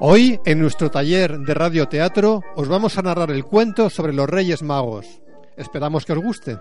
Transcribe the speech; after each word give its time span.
Hoy, 0.00 0.38
en 0.44 0.60
nuestro 0.60 0.92
taller 0.92 1.40
de 1.40 1.54
radioteatro, 1.54 2.44
os 2.54 2.68
vamos 2.68 2.96
a 2.96 3.02
narrar 3.02 3.32
el 3.32 3.44
cuento 3.44 3.90
sobre 3.90 4.12
los 4.12 4.28
Reyes 4.28 4.62
Magos. 4.62 5.20
Esperamos 5.56 6.04
que 6.04 6.12
os 6.12 6.20
guste. 6.20 6.56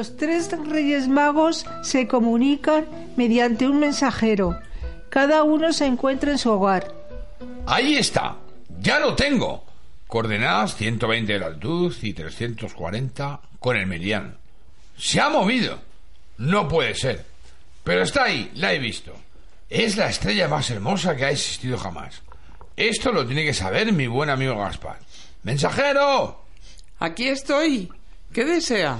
Los 0.00 0.16
tres 0.16 0.50
reyes 0.66 1.08
magos 1.08 1.66
se 1.82 2.08
comunican 2.08 2.86
mediante 3.16 3.68
un 3.68 3.80
mensajero. 3.80 4.58
Cada 5.10 5.42
uno 5.42 5.74
se 5.74 5.84
encuentra 5.84 6.30
en 6.30 6.38
su 6.38 6.50
hogar. 6.50 6.90
Ahí 7.66 7.96
está. 7.96 8.38
Ya 8.78 8.98
lo 8.98 9.14
tengo. 9.14 9.62
Coordenadas 10.06 10.74
120 10.76 11.34
de 11.34 11.38
latitud 11.38 11.94
y 12.00 12.14
340 12.14 13.40
con 13.58 13.76
el 13.76 13.86
meridiano. 13.86 14.32
Se 14.96 15.20
ha 15.20 15.28
movido. 15.28 15.78
No 16.38 16.66
puede 16.66 16.94
ser. 16.94 17.26
Pero 17.84 18.00
está 18.00 18.24
ahí, 18.24 18.50
la 18.54 18.72
he 18.72 18.78
visto. 18.78 19.12
Es 19.68 19.98
la 19.98 20.08
estrella 20.08 20.48
más 20.48 20.70
hermosa 20.70 21.14
que 21.14 21.26
ha 21.26 21.30
existido 21.30 21.76
jamás. 21.76 22.22
Esto 22.74 23.12
lo 23.12 23.26
tiene 23.26 23.44
que 23.44 23.52
saber 23.52 23.92
mi 23.92 24.06
buen 24.06 24.30
amigo 24.30 24.56
Gaspar. 24.56 24.98
¡Mensajero! 25.42 26.42
Aquí 27.00 27.28
estoy. 27.28 27.92
¿Qué 28.32 28.46
desea? 28.46 28.98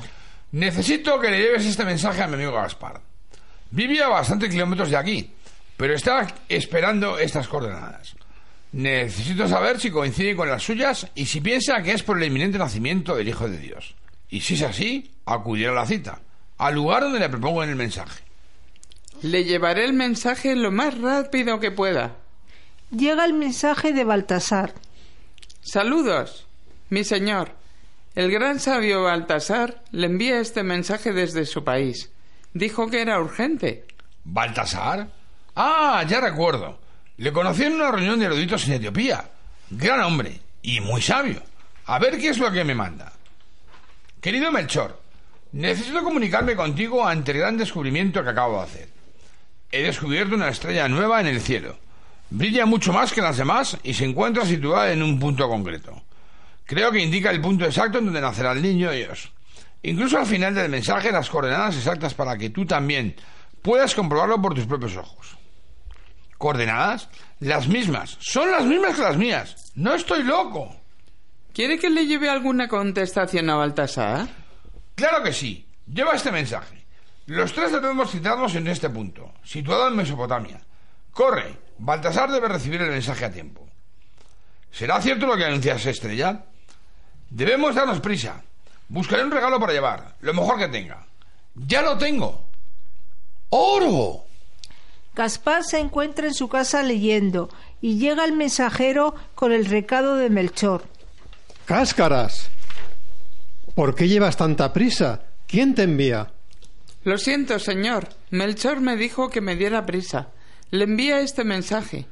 Necesito 0.53 1.21
que 1.21 1.31
le 1.31 1.39
lleves 1.39 1.67
este 1.67 1.85
mensaje 1.85 2.23
a 2.23 2.27
mi 2.27 2.35
amigo 2.35 2.53
Gaspar. 2.53 3.01
Vivía 3.71 4.07
a 4.07 4.09
bastantes 4.09 4.51
kilómetros 4.51 4.91
de 4.91 4.97
aquí, 4.97 5.31
pero 5.77 5.95
está 5.95 6.27
esperando 6.49 7.19
estas 7.19 7.47
coordenadas. 7.47 8.17
Necesito 8.73 9.49
saber 9.49 9.81
si 9.81 9.91
coincide 9.91 10.37
con 10.37 10.49
las 10.49 10.63
suyas 10.63 11.07
y 11.15 11.27
si 11.27 11.41
piensa 11.41 11.83
que 11.83 11.93
es 11.93 12.03
por 12.03 12.19
el 12.19 12.25
inminente 12.25 12.59
nacimiento 12.59 13.15
del 13.15 13.29
Hijo 13.29 13.49
de 13.49 13.59
Dios. 13.59 13.95
Y 14.29 14.41
si 14.41 14.55
es 14.55 14.63
así, 14.63 15.11
acudirá 15.25 15.73
a 15.73 15.75
la 15.75 15.87
cita, 15.87 16.21
al 16.59 16.75
lugar 16.75 17.03
donde 17.03 17.19
le 17.19 17.29
propongo 17.29 17.65
en 17.65 17.71
el 17.71 17.77
mensaje. 17.77 18.23
Le 19.23 19.45
llevaré 19.45 19.85
el 19.85 19.93
mensaje 19.93 20.55
lo 20.57 20.71
más 20.71 20.99
rápido 20.99 21.61
que 21.61 21.71
pueda. 21.71 22.17
Llega 22.91 23.25
el 23.25 23.35
mensaje 23.35 23.93
de 23.93 24.05
Baltasar. 24.05 24.75
Saludos, 25.63 26.47
mi 26.89 27.05
señor. 27.05 27.53
El 28.15 28.31
gran 28.33 28.59
sabio 28.59 29.05
Baltasar 29.05 29.83
le 29.93 30.07
envía 30.07 30.41
este 30.41 30.65
mensaje 30.65 31.13
desde 31.13 31.47
su 31.47 31.63
país. 31.63 32.11
Dijo 32.53 32.89
que 32.91 33.03
era 33.03 33.21
urgente. 33.21 33.87
¿Baltasar? 34.25 35.07
Ah, 35.55 36.05
ya 36.09 36.21
recuerdo. 36.21 36.81
Le 37.19 37.33
conocí 37.33 37.63
en 37.63 37.75
una 37.75 37.93
reunión 37.93 38.19
de 38.19 38.27
eruditos 38.27 38.67
en 38.67 38.75
Etiopía. 38.75 39.31
Gran 39.71 40.01
hombre 40.01 40.41
y 40.61 40.81
muy 40.81 41.01
sabio. 41.01 41.41
A 41.87 42.01
ver 42.01 42.19
qué 42.19 42.31
es 42.31 42.39
lo 42.39 42.51
que 42.51 42.65
me 42.65 42.75
manda. 42.75 43.13
Querido 44.21 44.51
Melchor, 44.51 45.01
necesito 45.53 46.03
comunicarme 46.03 46.57
contigo 46.57 47.07
ante 47.07 47.31
el 47.31 47.39
gran 47.39 47.57
descubrimiento 47.57 48.25
que 48.25 48.31
acabo 48.31 48.57
de 48.57 48.65
hacer. 48.65 48.89
He 49.71 49.83
descubierto 49.85 50.35
una 50.35 50.49
estrella 50.49 50.89
nueva 50.89 51.21
en 51.21 51.29
el 51.29 51.41
cielo. 51.41 51.79
Brilla 52.31 52.67
mucho 52.67 52.93
más 52.93 53.13
que 53.13 53.23
las 53.23 53.37
demás 53.37 53.79
y 53.85 53.95
se 53.95 54.05
encuentra 54.05 54.45
situada 54.45 54.93
en 54.93 55.03
un 55.03 55.21
punto 55.21 55.49
concreto. 55.49 56.03
Creo 56.71 56.93
que 56.93 57.01
indica 57.01 57.33
el 57.33 57.41
punto 57.41 57.65
exacto 57.65 57.99
en 57.99 58.05
donde 58.05 58.21
nacerá 58.21 58.53
el 58.53 58.63
niño 58.63 58.93
Dios. 58.93 59.33
Incluso 59.83 60.19
al 60.19 60.27
final 60.27 60.55
del 60.55 60.71
mensaje 60.71 61.11
las 61.11 61.29
coordenadas 61.29 61.75
exactas 61.75 62.15
para 62.15 62.39
que 62.39 62.51
tú 62.51 62.65
también 62.65 63.17
puedas 63.61 63.93
comprobarlo 63.93 64.41
por 64.41 64.55
tus 64.55 64.67
propios 64.67 64.97
ojos. 64.97 65.37
¿Coordenadas? 66.39 67.09
Las 67.41 67.67
mismas. 67.67 68.17
Son 68.21 68.49
las 68.53 68.65
mismas 68.65 68.95
que 68.95 69.03
las 69.03 69.17
mías. 69.17 69.73
No 69.75 69.95
estoy 69.95 70.23
loco. 70.23 70.77
¿Quiere 71.53 71.77
que 71.77 71.91
le 71.91 72.07
lleve 72.07 72.31
alguna 72.31 72.69
contestación 72.69 73.51
a 73.51 73.57
Baltasar? 73.57 74.29
Claro 74.95 75.25
que 75.25 75.33
sí. 75.33 75.67
Lleva 75.93 76.15
este 76.15 76.31
mensaje. 76.31 76.87
Los 77.27 77.53
tres 77.53 77.73
debemos 77.73 78.13
citarnos 78.13 78.55
en 78.55 78.69
este 78.69 78.91
punto, 78.91 79.35
situado 79.43 79.89
en 79.89 79.97
Mesopotamia. 79.97 80.61
Corre. 81.11 81.53
Baltasar 81.79 82.31
debe 82.31 82.47
recibir 82.47 82.81
el 82.81 82.91
mensaje 82.91 83.25
a 83.25 83.33
tiempo. 83.33 83.69
¿Será 84.71 85.03
cierto 85.03 85.27
lo 85.27 85.37
que 85.37 85.47
anuncias, 85.47 85.85
Estrella? 85.85 86.45
Debemos 87.31 87.75
darnos 87.75 88.01
prisa. 88.01 88.43
Buscaré 88.89 89.23
un 89.25 89.31
regalo 89.31 89.61
para 89.61 89.73
llevar, 89.73 90.17
lo 90.21 90.35
mejor 90.35 90.59
que 90.59 90.69
tenga. 90.69 91.07
Ya 91.55 91.81
lo 91.81 91.97
tengo. 91.97 92.45
¡Oro! 93.51 94.25
Gaspar 95.15 95.65
se 95.65 95.79
encuentra 95.79 96.27
en 96.27 96.35
su 96.35 96.49
casa 96.49 96.83
leyendo 96.83 97.51
y 97.81 97.99
llega 97.99 98.25
el 98.25 98.33
mensajero 98.33 99.15
con 99.35 99.53
el 99.53 99.67
recado 99.67 100.17
de 100.17 100.31
Melchor. 100.31 100.85
¡Cáscaras! 101.67 102.51
¿Por 103.75 103.95
qué 103.95 104.09
llevas 104.09 104.37
tanta 104.37 104.73
prisa? 104.73 105.23
¿Quién 105.47 105.75
te 105.75 105.83
envía? 105.85 106.33
Lo 107.05 107.17
siento, 107.17 107.59
señor. 107.59 108.09
Melchor 108.31 108.81
me 108.81 108.97
dijo 108.97 109.31
que 109.31 109.41
me 109.41 109.57
diera 109.57 109.87
prisa. 109.87 110.29
Le 110.71 110.85
envía 110.85 111.21
este 111.21 111.45
mensaje. 111.45 112.07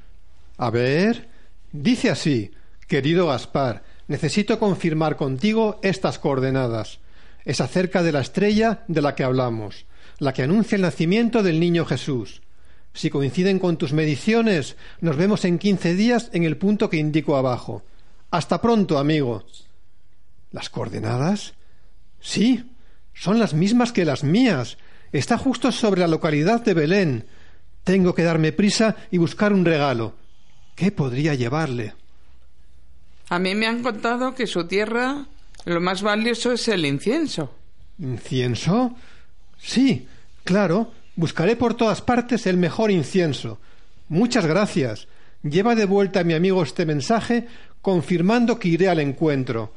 A 0.57 0.71
ver. 0.71 1.29
Dice 1.71 2.11
así, 2.11 2.51
querido 2.87 3.27
Gaspar, 3.27 3.83
necesito 4.09 4.59
confirmar 4.59 5.17
contigo 5.17 5.79
estas 5.83 6.19
coordenadas. 6.19 6.99
Es 7.45 7.61
acerca 7.61 8.03
de 8.03 8.13
la 8.13 8.21
estrella 8.21 8.83
de 8.89 9.03
la 9.03 9.15
que 9.15 9.23
hablamos, 9.23 9.87
la 10.19 10.33
que 10.33 10.43
anuncia 10.43 10.77
el 10.77 10.83
nacimiento 10.83 11.43
del 11.43 11.61
niño 11.61 11.85
Jesús. 11.85 12.43
Si 12.93 13.11
coinciden 13.11 13.59
con 13.59 13.77
tus 13.77 13.93
mediciones, 13.93 14.77
nos 15.01 15.17
vemos 15.17 15.45
en 15.45 15.59
quince 15.59 15.95
días 15.95 16.31
en 16.33 16.43
el 16.43 16.57
punto 16.57 16.91
que 16.91 16.97
indico 16.97 17.37
abajo. 17.37 17.85
Hasta 18.31 18.61
pronto, 18.61 18.99
amigo. 18.99 19.45
¿Las 20.51 20.71
coordenadas? 20.71 21.55
Sí, 22.19 22.73
son 23.15 23.39
las 23.39 23.55
mismas 23.55 23.93
que 23.93 24.05
las 24.05 24.25
mías. 24.25 24.79
Está 25.13 25.39
justo 25.39 25.71
sobre 25.71 26.01
la 26.01 26.09
localidad 26.09 26.63
de 26.65 26.75
Belén. 26.75 27.27
Tengo 27.85 28.15
que 28.15 28.25
darme 28.25 28.53
prisa 28.53 28.97
y 29.11 29.19
buscar 29.19 29.53
un 29.53 29.65
regalo. 29.65 30.15
¿Qué 30.75 30.91
podría 30.93 31.35
llevarle? 31.35 31.95
A 33.31 33.39
mí 33.39 33.55
me 33.55 33.67
han 33.67 33.83
contado 33.83 34.35
que 34.35 34.47
su 34.47 34.67
tierra 34.67 35.27
lo 35.65 35.81
más 35.81 36.03
valioso 36.03 36.53
es 36.53 36.67
el 36.69 36.87
incienso. 36.87 37.55
¿Incienso? 37.99 38.95
Sí, 39.59 40.07
claro. 40.45 40.93
Buscaré 41.17 41.57
por 41.57 41.75
todas 41.75 42.01
partes 42.01 42.47
el 42.47 42.57
mejor 42.57 42.91
incienso. 42.91 43.59
Muchas 44.09 44.47
gracias. 44.47 45.09
Lleva 45.43 45.75
de 45.75 45.85
vuelta 45.85 46.21
a 46.21 46.25
mi 46.25 46.35
amigo 46.35 46.63
este 46.63 46.87
mensaje 46.87 47.49
confirmando 47.83 48.59
que 48.59 48.69
iré 48.69 48.89
al 48.89 49.01
encuentro. 49.01 49.73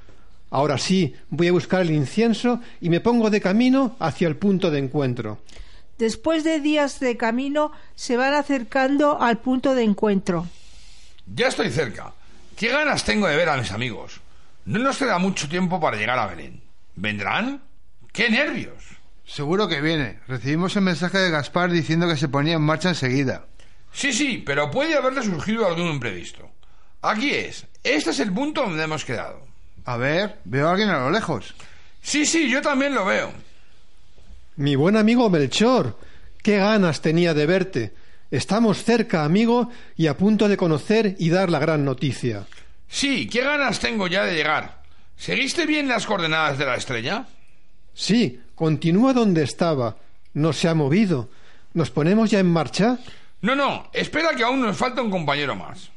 Ahora 0.52 0.78
sí, 0.78 1.16
voy 1.30 1.48
a 1.48 1.52
buscar 1.52 1.82
el 1.82 1.92
incienso 1.92 2.62
y 2.80 2.90
me 2.90 3.00
pongo 3.00 3.30
de 3.30 3.42
camino 3.42 3.96
hacia 4.00 4.28
el 4.28 4.36
punto 4.36 4.70
de 4.70 4.80
encuentro. 4.80 5.40
Después 5.98 6.44
de 6.44 6.60
días 6.60 7.00
de 7.00 7.18
camino, 7.18 7.72
se 7.96 8.18
van 8.18 8.34
acercando 8.34 9.22
al 9.22 9.40
punto 9.40 9.76
de 9.76 9.84
encuentro. 9.84 10.48
Ya 11.36 11.48
estoy 11.48 11.70
cerca. 11.70 12.14
¿Qué 12.62 12.70
ganas 12.70 13.04
tengo 13.04 13.26
de 13.26 13.36
ver 13.36 13.50
a 13.50 13.58
mis 13.58 13.72
amigos? 13.72 14.22
No 14.66 14.78
nos 14.78 15.00
queda 15.00 15.18
mucho 15.18 15.50
tiempo 15.50 15.80
para 15.82 15.98
llegar 15.98 16.20
a 16.20 16.28
Belén. 16.28 16.62
¿Vendrán? 16.96 17.64
¡Qué 18.14 18.30
nervios! 18.30 18.84
Seguro 19.26 19.68
que 19.68 19.82
viene. 19.82 20.20
Recibimos 20.28 20.76
el 20.76 20.84
mensaje 20.84 21.18
de 21.18 21.32
Gaspar 21.32 21.72
diciendo 21.72 22.08
que 22.08 22.18
se 22.18 22.28
ponía 22.28 22.54
en 22.54 22.62
marcha 22.62 22.90
enseguida. 22.90 23.48
Sí, 23.92 24.14
sí, 24.14 24.44
pero 24.46 24.70
puede 24.70 24.96
haberle 24.96 25.24
surgido 25.24 25.66
algún 25.66 25.88
imprevisto. 25.88 26.52
Aquí 27.02 27.32
es. 27.32 27.66
Este 27.84 28.12
es 28.12 28.20
el 28.20 28.32
punto 28.32 28.62
donde 28.62 28.84
hemos 28.84 29.06
quedado. 29.06 29.44
A 29.86 29.98
ver, 29.98 30.38
veo 30.44 30.68
a 30.68 30.72
alguien 30.74 30.92
a 30.92 31.00
lo 31.00 31.10
lejos. 31.10 31.56
Sí, 32.04 32.28
sí, 32.28 32.48
yo 32.48 32.62
también 32.62 32.94
lo 32.94 33.06
veo. 33.06 33.34
Mi 34.58 34.76
buen 34.76 34.98
amigo 34.98 35.32
Melchor, 35.32 35.98
qué 36.44 36.58
ganas 36.58 37.02
tenía 37.02 37.34
de 37.34 37.46
verte. 37.48 37.94
Estamos 38.32 38.84
cerca, 38.86 39.26
amigo, 39.26 39.70
y 39.98 40.08
a 40.08 40.16
punto 40.16 40.48
de 40.48 40.56
conocer 40.56 41.18
y 41.20 41.30
dar 41.30 41.50
la 41.50 41.60
gran 41.60 41.84
noticia. 41.84 42.48
Sí, 42.88 43.28
qué 43.28 43.42
ganas 43.42 43.80
tengo 43.80 44.08
ya 44.08 44.24
de 44.24 44.34
llegar. 44.34 44.82
¿Seguiste 45.18 45.66
bien 45.66 45.90
las 45.90 46.06
coordenadas 46.06 46.58
de 46.58 46.66
la 46.66 46.76
estrella? 46.76 47.28
Sí, 47.94 48.40
continúa 48.56 49.12
donde 49.14 49.44
estaba. 49.44 49.98
No 50.34 50.54
se 50.54 50.70
ha 50.70 50.74
movido. 50.74 51.30
¿Nos 51.74 51.92
ponemos 51.92 52.32
ya 52.32 52.40
en 52.40 52.50
marcha? 52.52 53.00
No, 53.42 53.54
no, 53.56 53.90
espera 53.92 54.34
que 54.36 54.44
aún 54.44 54.62
nos 54.62 54.78
falta 54.78 55.02
un 55.02 55.12
compañero 55.12 55.56
más. 55.56 55.90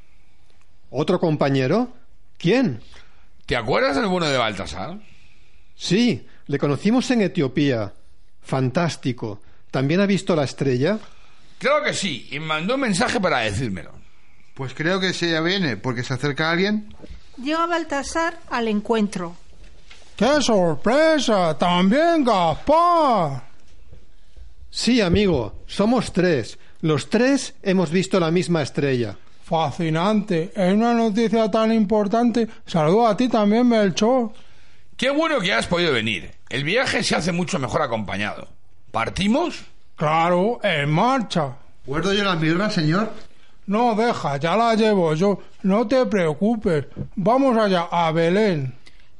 ¿Otro 0.90 1.20
compañero? 1.20 1.92
¿Quién? 2.36 2.80
¿Te 3.46 3.56
acuerdas 3.56 3.96
del 3.96 4.06
bueno 4.06 4.26
de 4.26 4.38
Baltasar? 4.38 4.98
Sí, 5.76 6.26
le 6.46 6.58
conocimos 6.58 7.10
en 7.10 7.22
Etiopía. 7.22 7.92
Fantástico. 8.42 9.40
¿También 9.70 10.00
ha 10.00 10.06
visto 10.06 10.34
la 10.34 10.44
estrella? 10.44 10.98
Creo 11.64 11.82
que 11.82 11.94
sí, 11.94 12.28
y 12.30 12.38
mandó 12.40 12.74
un 12.74 12.82
mensaje 12.82 13.18
para 13.18 13.38
decírmelo. 13.38 13.90
Pues 14.52 14.74
creo 14.74 15.00
que 15.00 15.14
si 15.14 15.24
ella 15.24 15.40
viene, 15.40 15.78
porque 15.78 16.02
se 16.02 16.12
acerca 16.12 16.50
alguien. 16.50 16.94
Llega 17.38 17.64
Baltasar 17.64 18.38
al 18.50 18.68
encuentro. 18.68 19.34
¡Qué 20.14 20.42
sorpresa! 20.42 21.56
¡También 21.56 22.22
Gaspar! 22.22 23.44
Sí, 24.68 25.00
amigo, 25.00 25.64
somos 25.66 26.12
tres. 26.12 26.58
Los 26.82 27.08
tres 27.08 27.54
hemos 27.62 27.90
visto 27.90 28.20
la 28.20 28.30
misma 28.30 28.60
estrella. 28.60 29.16
Fascinante. 29.42 30.52
Es 30.54 30.70
una 30.70 30.92
noticia 30.92 31.50
tan 31.50 31.72
importante. 31.72 32.46
Saludo 32.66 33.06
a 33.06 33.16
ti 33.16 33.30
también, 33.30 33.66
Melchor. 33.66 34.34
Qué 34.98 35.08
bueno 35.08 35.40
que 35.40 35.54
has 35.54 35.66
podido 35.66 35.94
venir. 35.94 36.30
El 36.50 36.62
viaje 36.62 37.02
se 37.02 37.16
hace 37.16 37.32
mucho 37.32 37.58
mejor 37.58 37.80
acompañado. 37.80 38.48
¿Partimos? 38.90 39.64
Claro, 39.96 40.60
en 40.62 40.90
marcha. 40.90 41.56
¿Guardo 41.86 42.12
yo 42.12 42.24
la 42.24 42.34
mirra, 42.34 42.70
señor? 42.70 43.12
No, 43.66 43.94
deja, 43.94 44.36
ya 44.36 44.56
la 44.56 44.74
llevo 44.74 45.14
yo. 45.14 45.38
No 45.62 45.86
te 45.86 46.04
preocupes. 46.06 46.86
Vamos 47.16 47.56
allá, 47.56 47.88
a 47.90 48.10
Belén. 48.12 48.74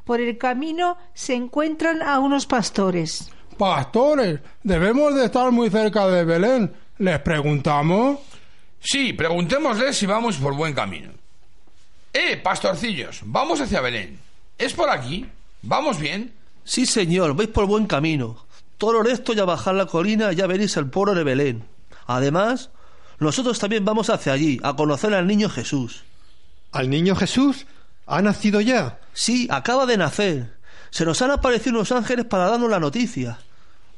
Por 0.04 0.20
el 0.20 0.36
camino 0.36 0.98
se 1.14 1.34
encuentran 1.34 2.02
a 2.02 2.18
unos 2.18 2.46
pastores. 2.46 3.30
Pastores, 3.56 4.40
debemos 4.62 5.14
de 5.14 5.26
estar 5.26 5.50
muy 5.50 5.70
cerca 5.70 6.06
de 6.08 6.24
Belén. 6.24 6.72
¿Les 6.98 7.18
preguntamos? 7.20 8.18
Sí, 8.80 9.12
preguntémosles 9.14 9.96
si 9.96 10.06
vamos 10.06 10.36
por 10.36 10.54
buen 10.54 10.74
camino. 10.74 11.10
Eh, 12.12 12.36
pastorcillos, 12.36 13.22
vamos 13.24 13.60
hacia 13.60 13.80
Belén. 13.80 14.18
¿Es 14.58 14.74
por 14.74 14.90
aquí? 14.90 15.26
¿Vamos 15.62 15.98
bien? 15.98 16.32
Sí, 16.64 16.84
señor, 16.84 17.34
vais 17.34 17.48
por 17.48 17.66
buen 17.66 17.86
camino. 17.86 18.44
Todo 18.78 19.02
esto 19.04 19.32
y 19.32 19.40
a 19.40 19.44
bajar 19.44 19.74
la 19.74 19.86
colina 19.86 20.32
ya 20.32 20.46
veréis 20.46 20.76
el 20.76 20.88
pueblo 20.88 21.14
de 21.14 21.24
Belén. 21.24 21.64
Además, 22.06 22.70
nosotros 23.18 23.58
también 23.58 23.84
vamos 23.84 24.10
hacia 24.10 24.32
allí, 24.32 24.60
a 24.62 24.74
conocer 24.74 25.14
al 25.14 25.26
niño 25.26 25.48
Jesús. 25.48 26.04
¿Al 26.72 26.90
niño 26.90 27.14
Jesús? 27.14 27.66
¿Ha 28.06 28.20
nacido 28.20 28.60
ya? 28.60 28.98
Sí, 29.12 29.48
acaba 29.50 29.86
de 29.86 29.96
nacer. 29.96 30.54
Se 30.90 31.04
nos 31.04 31.22
han 31.22 31.30
aparecido 31.30 31.76
unos 31.76 31.92
ángeles 31.92 32.26
para 32.26 32.48
darnos 32.48 32.68
la 32.68 32.80
noticia. 32.80 33.38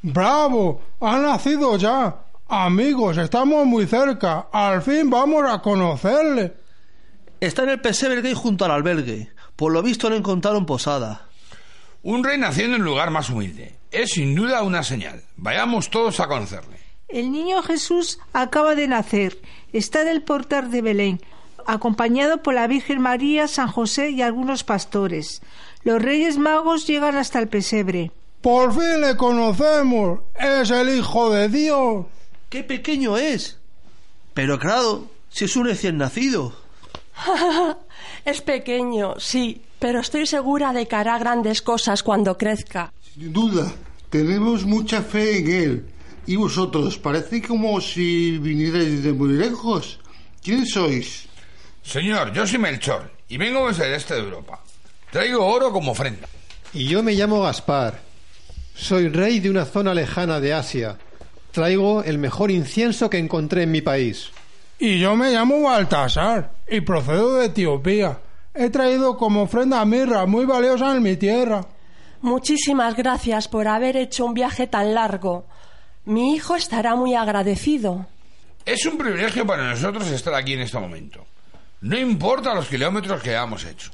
¡Bravo! 0.02 0.82
¡Ha 1.00 1.19
nacido 1.19 1.76
ya! 1.76 2.17
Amigos, 2.49 3.19
estamos 3.19 3.67
muy 3.67 3.87
cerca. 3.87 4.46
Al 4.52 4.82
fin 4.82 5.11
vamos 5.11 5.43
a 5.50 5.61
conocerle. 5.61 6.55
Está 7.40 7.64
en 7.64 7.70
el 7.70 7.81
pesebre 7.81 8.23
que 8.23 8.28
hay 8.28 8.34
junto 8.34 8.64
al 8.64 8.70
albergue. 8.70 9.31
Por 9.56 9.73
lo 9.73 9.82
visto 9.82 10.08
lo 10.08 10.17
encontraron 10.17 10.64
posada. 10.64 11.23
Un 12.02 12.23
rey 12.23 12.38
naciendo 12.38 12.76
en 12.76 12.82
un 12.82 12.88
lugar 12.88 13.11
más 13.11 13.31
humilde. 13.31 13.76
Es 13.97 14.11
sin 14.11 14.35
duda 14.35 14.63
una 14.63 14.83
señal. 14.83 15.23
Vayamos 15.39 15.89
todos 15.89 16.21
a 16.21 16.27
conocerle. 16.27 16.77
El 17.09 17.33
niño 17.33 17.63
Jesús 17.63 18.19
acaba 18.35 18.75
de 18.75 18.89
nacer. 18.89 19.41
Está 19.73 20.03
en 20.03 20.09
el 20.09 20.23
portal 20.23 20.71
de 20.71 20.83
Belén, 20.83 21.23
acompañado 21.67 22.43
por 22.43 22.53
la 22.53 22.67
Virgen 22.67 23.01
María, 23.01 23.49
San 23.49 23.69
José 23.69 24.11
y 24.11 24.21
algunos 24.21 24.65
pastores. 24.65 25.41
Los 25.83 26.03
reyes 26.03 26.37
magos 26.37 26.87
llegan 26.87 27.17
hasta 27.17 27.39
el 27.39 27.49
pesebre. 27.49 28.11
Por 28.43 28.75
fin 28.75 29.01
le 29.01 29.17
conocemos. 29.17 30.21
Es 30.39 30.69
el 30.71 30.91
Hijo 30.91 31.31
de 31.31 31.49
Dios. 31.49 32.05
¡Qué 32.51 32.65
pequeño 32.65 33.17
es! 33.17 33.59
Pero 34.35 34.59
claro, 34.59 35.07
si 35.31 35.47
es 35.47 35.57
un 35.57 35.65
recién 35.65 35.97
nacido. 35.97 36.55
es 38.27 38.43
pequeño, 38.43 39.15
sí, 39.19 39.63
pero 39.78 40.00
estoy 40.00 40.26
segura 40.26 40.73
de 40.73 40.87
que 40.87 40.96
hará 40.96 41.19
grandes 41.19 41.62
cosas 41.62 42.02
cuando 42.02 42.37
crezca. 42.37 42.93
Sin 43.14 43.32
duda, 43.32 43.73
tenemos 44.11 44.64
mucha 44.64 45.02
fe 45.02 45.38
en 45.38 45.52
él. 45.52 45.87
¿Y 46.26 46.37
vosotros? 46.37 46.99
Parece 46.99 47.40
como 47.40 47.81
si 47.81 48.38
vinierais 48.38 49.02
de 49.02 49.12
muy 49.12 49.31
lejos. 49.31 50.00
¿Quién 50.43 50.67
sois? 50.67 51.26
Señor, 51.82 52.32
yo 52.32 52.46
soy 52.46 52.58
Melchor 52.58 53.12
y 53.28 53.37
vengo 53.37 53.69
desde 53.69 53.87
el 53.87 53.94
este 53.94 54.14
de 54.14 54.20
Europa. 54.20 54.61
Traigo 55.11 55.46
oro 55.46 55.70
como 55.70 55.93
ofrenda. 55.93 56.28
Y 56.73 56.88
yo 56.88 57.02
me 57.02 57.14
llamo 57.14 57.43
Gaspar. 57.43 58.00
Soy 58.75 59.08
rey 59.08 59.40
de 59.40 59.50
una 59.50 59.64
zona 59.64 59.94
lejana 59.94 60.40
de 60.40 60.52
Asia. 60.52 60.99
Traigo 61.52 62.02
el 62.02 62.19
mejor 62.19 62.50
incienso 62.50 63.08
que 63.08 63.19
encontré 63.19 63.62
en 63.62 63.70
mi 63.70 63.82
país. 63.82 64.31
Y 64.78 64.99
yo 64.99 65.17
me 65.17 65.31
llamo 65.31 65.62
Baltasar 65.62 66.52
y 66.69 66.81
procedo 66.82 67.37
de 67.37 67.46
Etiopía. 67.46 68.19
He 68.58 68.70
traído 68.70 69.17
como 69.17 69.43
ofrenda 69.43 69.85
mirra 69.85 70.26
muy 70.26 70.47
valiosa 70.47 70.97
en 70.97 71.03
mi 71.03 71.17
tierra. 71.17 71.67
Muchísimas 72.23 72.97
gracias 72.97 73.49
por 73.49 73.69
haber 73.69 73.97
hecho 73.97 74.25
un 74.25 74.35
viaje 74.35 74.67
tan 74.67 74.94
largo. 74.94 75.47
Mi 76.06 76.35
hijo 76.35 76.56
estará 76.56 76.94
muy 76.94 77.14
agradecido. 77.14 78.06
Es 78.64 78.87
un 78.87 78.97
privilegio 78.97 79.47
para 79.47 79.69
nosotros 79.69 80.11
estar 80.11 80.35
aquí 80.35 80.55
en 80.55 80.61
este 80.61 80.79
momento. 80.79 81.25
No 81.82 81.99
importa 81.99 82.55
los 82.55 82.67
kilómetros 82.69 83.23
que 83.23 83.31
hayamos 83.31 83.64
hecho. 83.64 83.91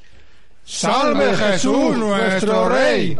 ¡Salve 0.63 1.35
Jesús, 1.35 1.97
nuestro 1.97 2.69
Rey! 2.69 3.17